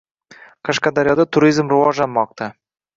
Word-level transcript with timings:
Qashqadaryoda 0.69 1.27
turizm 1.39 1.73
rivojlanmoqda 1.77 2.55